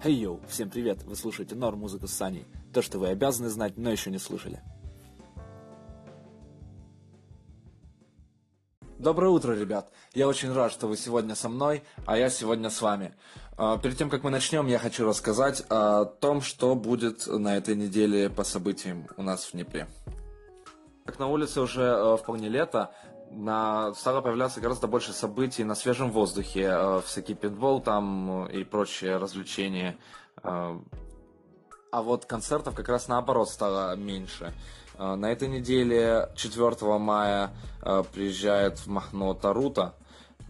[0.00, 1.02] Hey, йоу, всем привет!
[1.02, 2.46] Вы слушаете Нор Музыку с Саней.
[2.72, 4.62] То, что вы обязаны знать, но еще не слышали.
[8.96, 9.90] Доброе утро, ребят!
[10.14, 13.12] Я очень рад, что вы сегодня со мной, а я сегодня с вами.
[13.56, 17.74] А, перед тем, как мы начнем, я хочу рассказать о том, что будет на этой
[17.74, 19.88] неделе по событиям у нас в Днепре.
[21.06, 22.92] Как на улице уже э, вполне лето,
[23.30, 29.16] на, стало появляться гораздо больше событий на свежем воздухе, э, всякий пинбол там и прочие
[29.16, 29.96] развлечения.
[30.42, 30.78] Э,
[31.90, 34.52] а вот концертов как раз наоборот стало меньше.
[34.98, 37.50] Э, на этой неделе 4 мая
[37.82, 39.94] э, приезжает в Махно Тарута.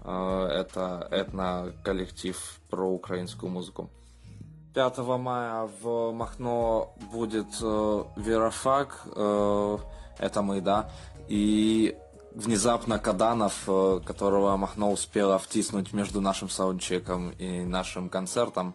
[0.05, 3.91] Э, это этно-коллектив про украинскую музыку.
[4.75, 9.79] 5 мая в Махно будет э, Верофак, э,
[10.19, 10.91] это мы, да,
[11.29, 11.97] и
[12.39, 18.75] внезапно Каданов, э, которого Махно успела втиснуть между нашим саундчеком и нашим концертом.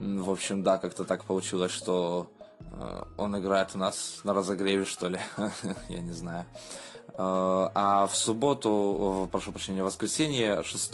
[0.00, 2.28] В общем, да, как-то так получилось, что
[2.60, 5.20] э, он играет у нас на разогреве, что ли,
[5.88, 6.44] я не знаю.
[7.10, 10.92] Э, а в субботу, прошу прощения, в воскресенье, 6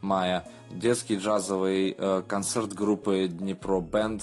[0.00, 4.22] мая, детский джазовый концерт группы Днепро Бенд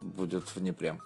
[0.00, 0.98] будет в Днепре.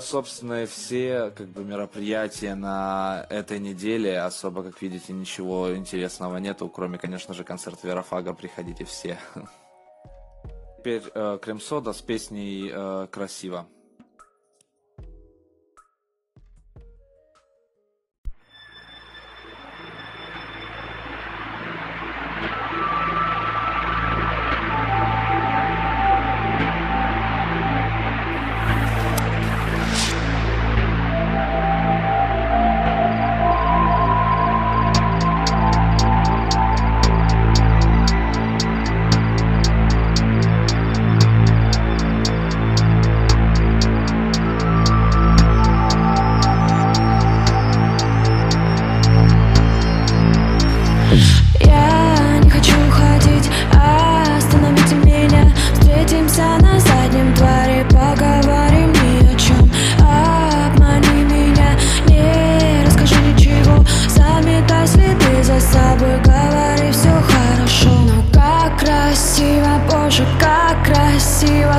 [0.00, 6.98] Собственно, все как бы мероприятия на этой неделе, особо, как видите, ничего интересного нету, кроме,
[6.98, 9.18] конечно же, концерта Верофага, приходите все.
[10.78, 13.66] Теперь э, Крем-сода с песней э, «Красиво».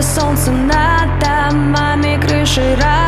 [0.01, 2.98] солнце над домами крышей раз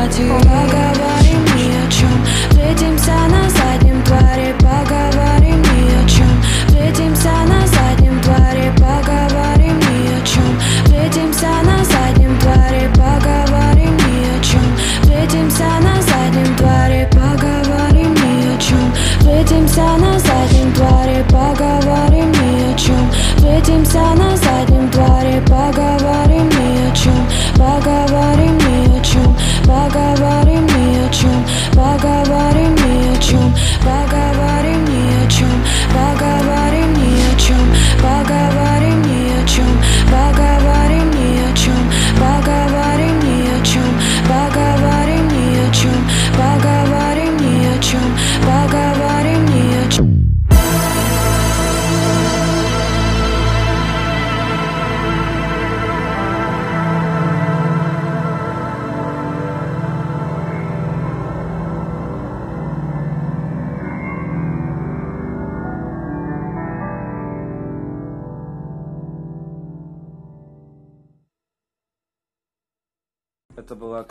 [0.00, 0.97] Это была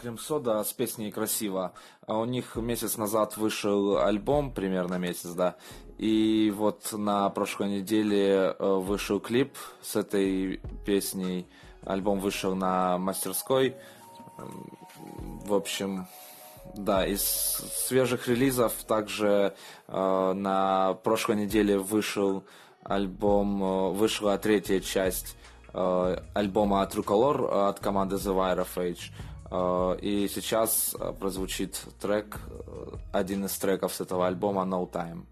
[0.08, 1.74] Крем Сода с песней «Красиво».
[2.06, 5.58] А у них месяц назад вышел альбом, примерно месяц, да.
[5.98, 11.46] И вот на прошлой неделе э, вышел клип с этой песней.
[11.84, 13.76] Альбом вышел на мастерской.
[15.46, 16.08] В общем,
[16.74, 19.56] да, из свежих релизов также
[19.90, 22.46] э, на прошлой неделе вышел
[22.82, 25.36] альбом, э, вышла третья часть
[25.74, 29.12] альбома Tricolor от команды The Wire of Age.
[29.50, 32.40] И сейчас прозвучит трек,
[33.14, 35.24] один из треков с этого альбома No Time.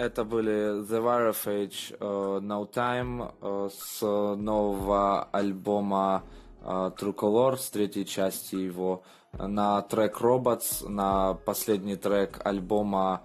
[0.00, 6.22] Это были The Warfage uh, No Time uh, с нового альбома
[6.62, 9.02] uh, True Color, с третьей части его,
[9.34, 13.20] на трек Robots, на последний трек альбома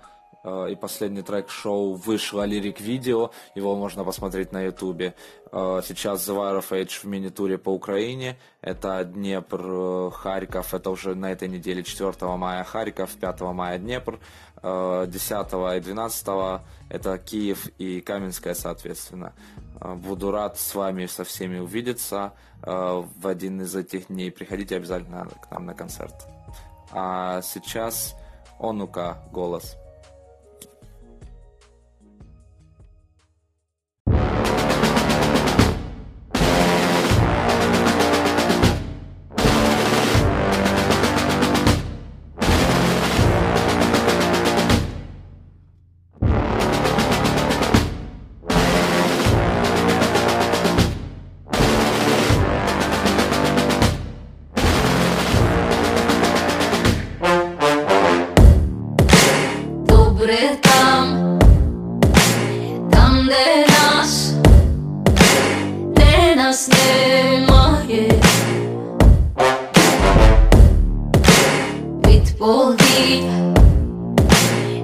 [0.70, 5.16] и последний трек шоу вышло лирик видео, его можно посмотреть на ютубе.
[5.52, 11.48] Сейчас The of Age в мини-туре по Украине, это Днепр, Харьков, это уже на этой
[11.48, 14.20] неделе 4 мая Харьков, 5 мая Днепр,
[14.66, 16.28] 10 и 12
[16.90, 19.34] это Киев и Каменская, соответственно.
[19.80, 24.32] Э, буду рад с вами со всеми увидеться э, в один из этих дней.
[24.32, 26.28] Приходите обязательно к нам на концерт.
[26.92, 28.16] А сейчас
[28.60, 29.78] Онука голос.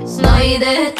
[0.04, 0.94] знайде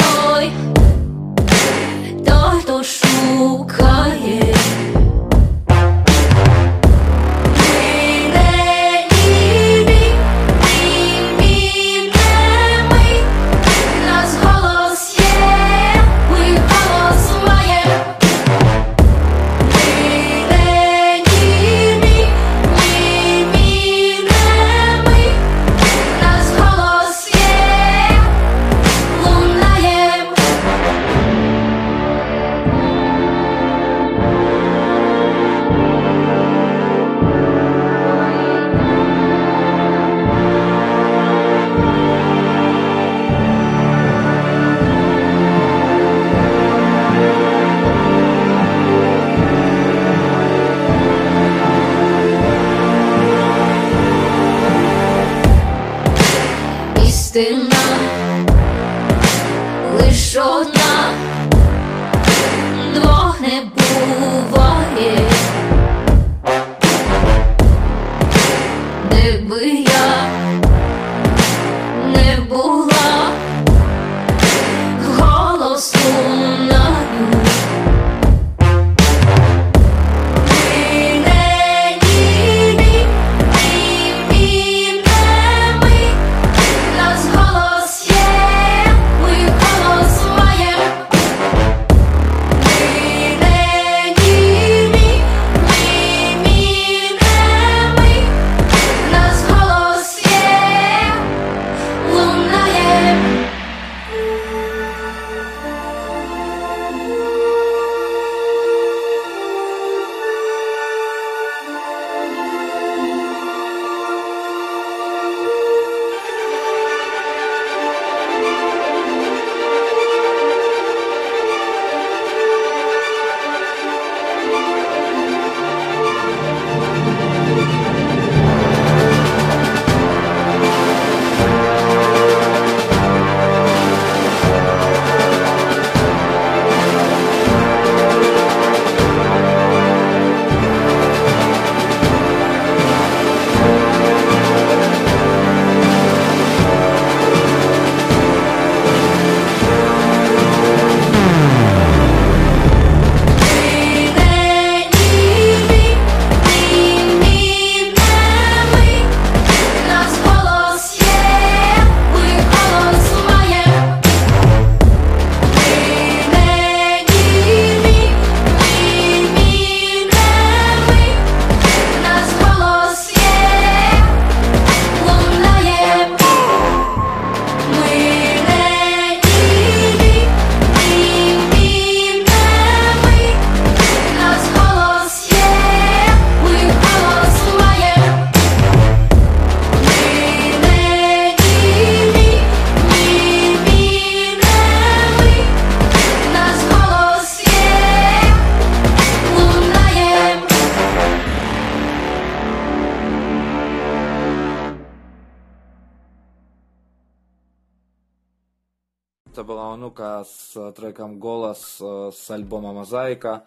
[209.51, 213.43] была Онука с треком «Голос» э, с альбома «Мозаика».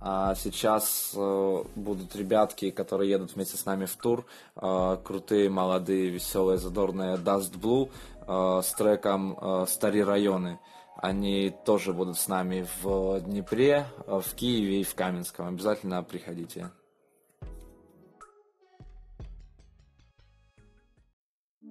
[0.00, 4.26] А сейчас э, будут ребятки, которые едут вместе с нами в тур.
[4.56, 10.58] Э, Крутые, молодые, веселые, задорные Dust Blue э, с треком э, «Стари районы».
[10.96, 15.48] Они тоже будут с нами в Днепре, э, в Киеве и в Каменском.
[15.48, 16.70] Обязательно приходите.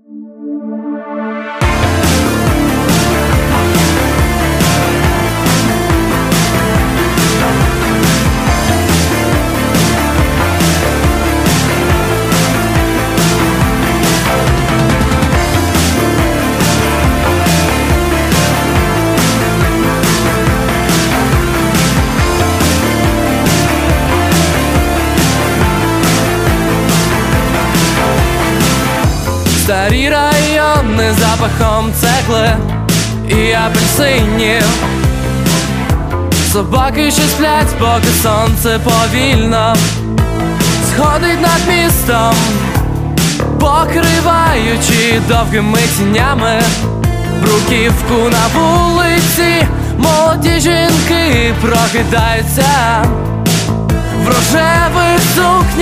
[0.05, 0.74] Старі
[31.45, 32.57] запахом цегли
[33.29, 34.63] і апельсинів
[36.51, 39.75] Собаки ще сплять, поки сонце повільно
[40.89, 42.35] Сходить над містом,
[43.59, 46.61] покриваючи довгими тінями
[47.41, 53.03] Бруківку на вулиці, молоді жінки прокидаються
[54.23, 55.74] в рожевий згадуючи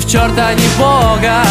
[0.00, 1.44] в чорта, ні Бога.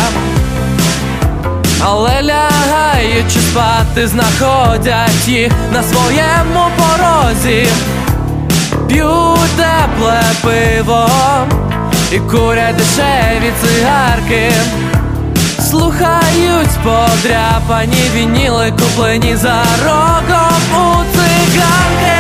[1.82, 7.68] Але лягаючи спати, знаходять їх на своєму порозі,
[8.88, 11.10] п'ють тепле пиво
[12.12, 14.52] і курять дешеві цигарки.
[15.70, 22.19] Слухають подряпані вініли, куплені за рогом у циганки.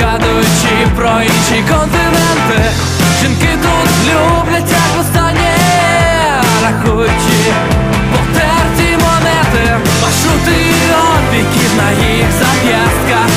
[0.00, 2.60] Згадуючи про інші континенти.
[3.20, 5.56] Жінки тут люблять як останнє,
[6.62, 7.38] рахуючи
[8.12, 9.64] потерті монети,
[10.02, 10.56] маршрути
[11.16, 13.30] обіків на їх зап'ястках,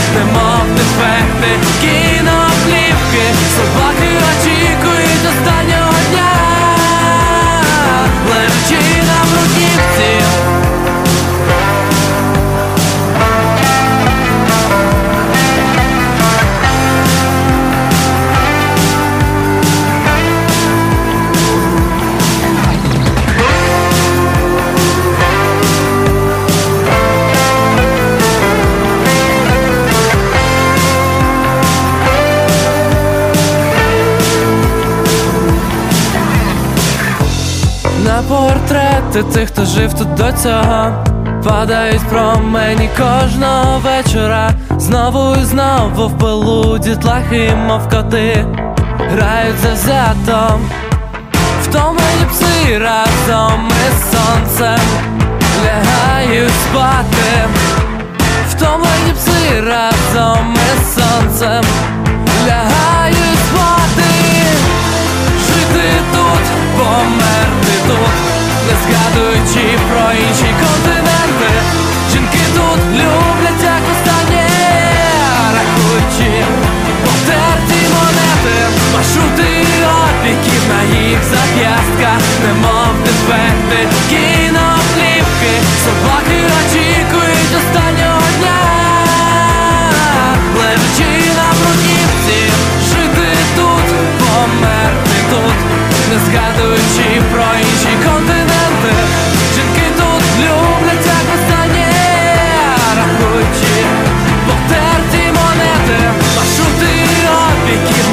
[38.33, 41.05] портрети тих, хто жив тут до цього,
[41.43, 44.51] падають промені кожного вечора.
[44.77, 48.45] Знову і знову в пилу дітлахи, мов коти,
[48.99, 50.59] грають завзято.
[51.63, 54.85] Втомлені пси разом із сонцем
[55.65, 57.47] лягають спати.
[58.49, 61.63] Втомлені пси разом із сонцем
[62.47, 64.13] лягають спати.
[65.47, 66.43] Жити тут,
[66.77, 68.13] померти тут,
[68.67, 71.51] не згадуючи про інші континенти.
[72.11, 74.47] Жінки тут люблять як останнє,
[75.55, 76.31] рахуючи
[77.05, 78.57] потерті монети,
[78.93, 79.63] маршрути
[80.23, 88.61] опіків на їх зап'ястках, немов дефекти, кіноплівки, собаки очікують останнього дня,
[90.57, 92.41] лежачи на бруківці,
[92.89, 93.87] жити тут,
[94.19, 95.57] померти тут,
[96.09, 97.47] не згадуючи про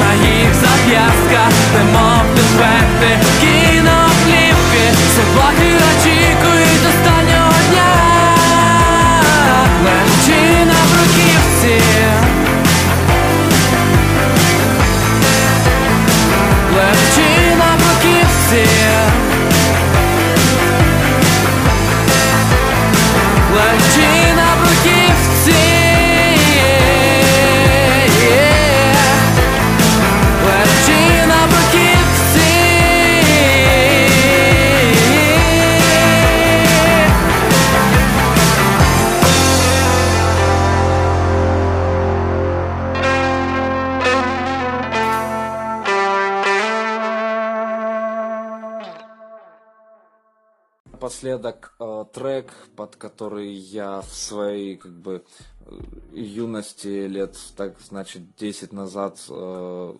[0.00, 3.26] на їх зап'ястках, немов дефекти,
[51.21, 55.23] Напоследок э, трек, под который я в своей как бы
[55.67, 55.79] э,
[56.13, 59.93] юности лет, так значит, 10 назад э,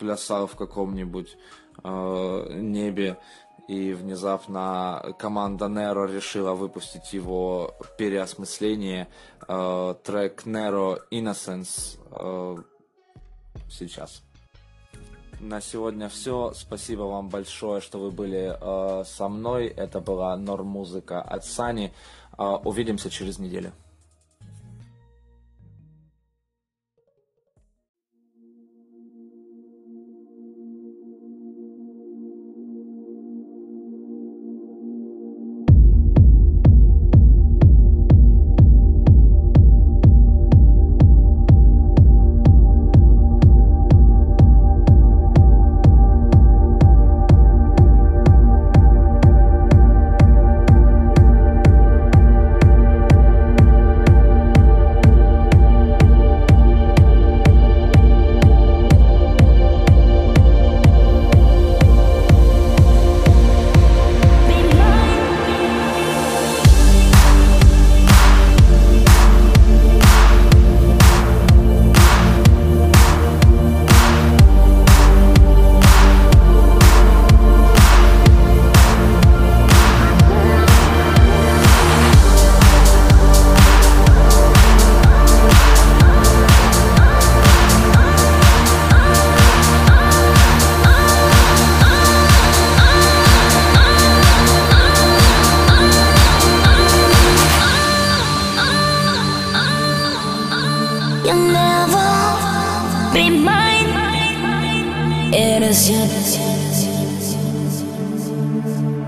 [0.00, 1.36] плясал в каком-нибудь
[1.84, 3.18] небе
[3.68, 9.08] и внезапно команда Nero решила выпустить его переосмысление.
[9.40, 11.98] Трек Nero Innocence
[13.70, 14.22] сейчас.
[15.42, 16.52] На сегодня все.
[16.54, 19.66] Спасибо вам большое, что вы были э, со мной.
[19.66, 21.92] Это была Норм Музыка от Сани.
[22.38, 23.72] Э, увидимся через неделю.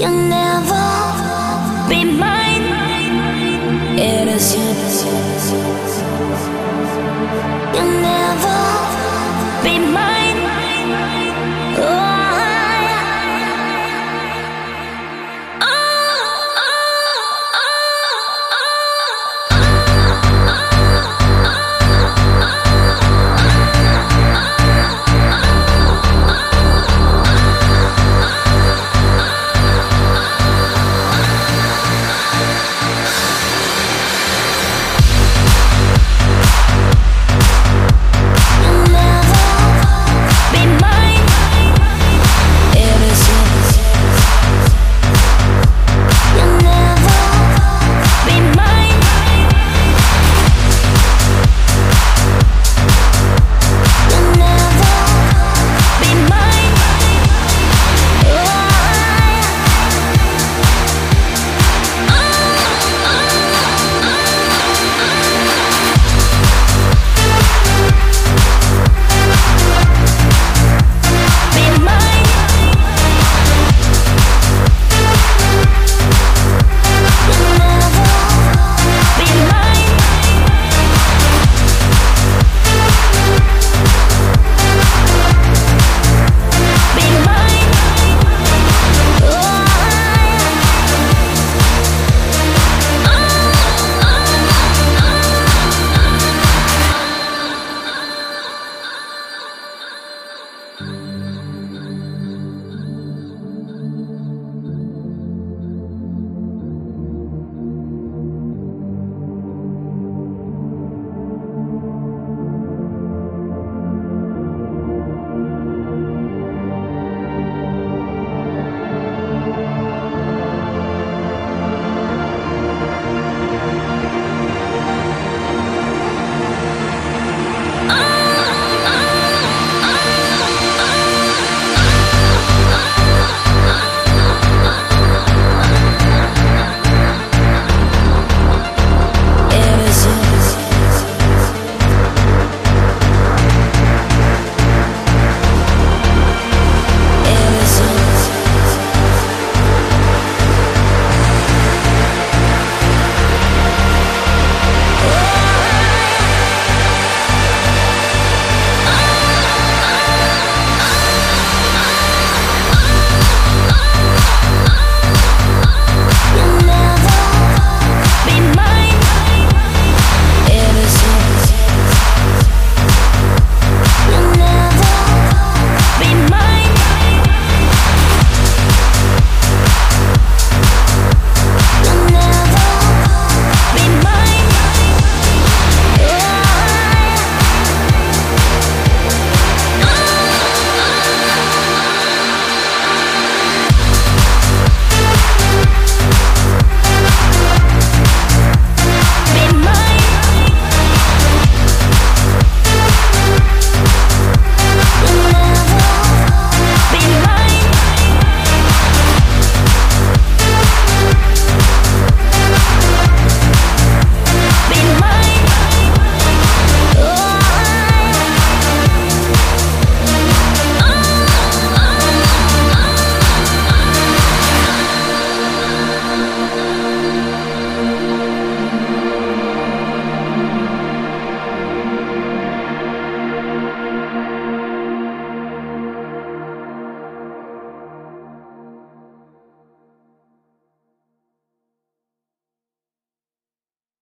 [0.04, 0.84] You'll never
[1.88, 3.98] be mine.
[3.98, 4.93] It is you.